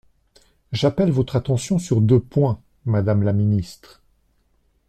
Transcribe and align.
J’appelle 0.71 1.11
votre 1.11 1.35
attention 1.35 1.77
sur 1.77 2.01
deux 2.01 2.19
points, 2.19 2.59
madame 2.85 3.21
la 3.21 3.33
ministre. 3.33 4.01